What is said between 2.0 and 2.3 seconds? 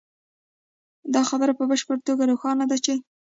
توګه